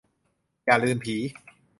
[0.65, 1.15] อย่าลืมผี